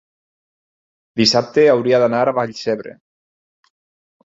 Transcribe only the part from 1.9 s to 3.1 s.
d'anar a Vallcebre.